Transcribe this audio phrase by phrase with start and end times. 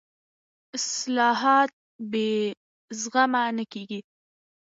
[0.77, 1.71] اصلاحات
[2.11, 2.31] بې
[3.01, 3.99] زغمه نه کېږي